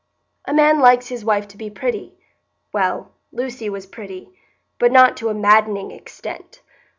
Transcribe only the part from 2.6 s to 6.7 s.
well, Lucy was pretty, but not to a maddening extent.